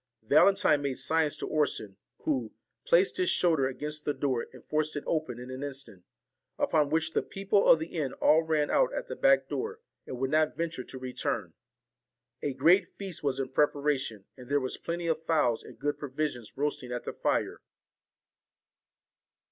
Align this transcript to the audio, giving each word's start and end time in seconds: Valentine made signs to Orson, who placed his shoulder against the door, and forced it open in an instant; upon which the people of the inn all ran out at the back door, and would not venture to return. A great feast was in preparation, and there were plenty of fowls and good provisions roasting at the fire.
Valentine 0.23 0.81
made 0.81 0.97
signs 0.97 1.35
to 1.35 1.47
Orson, 1.47 1.95
who 2.23 2.51
placed 2.87 3.17
his 3.17 3.29
shoulder 3.29 3.67
against 3.67 4.03
the 4.03 4.15
door, 4.15 4.47
and 4.51 4.65
forced 4.65 4.95
it 4.95 5.03
open 5.05 5.37
in 5.37 5.51
an 5.51 5.61
instant; 5.61 6.03
upon 6.57 6.89
which 6.89 7.11
the 7.11 7.21
people 7.21 7.67
of 7.67 7.77
the 7.77 7.85
inn 7.95 8.13
all 8.13 8.41
ran 8.41 8.71
out 8.71 8.91
at 8.95 9.07
the 9.09 9.15
back 9.15 9.47
door, 9.47 9.79
and 10.07 10.17
would 10.17 10.31
not 10.31 10.57
venture 10.57 10.83
to 10.83 10.97
return. 10.97 11.53
A 12.41 12.53
great 12.55 12.87
feast 12.97 13.21
was 13.21 13.39
in 13.39 13.49
preparation, 13.49 14.25
and 14.35 14.49
there 14.49 14.59
were 14.59 14.69
plenty 14.83 15.05
of 15.05 15.23
fowls 15.27 15.61
and 15.61 15.77
good 15.77 15.99
provisions 15.99 16.57
roasting 16.57 16.91
at 16.91 17.03
the 17.03 17.13
fire. 17.13 17.61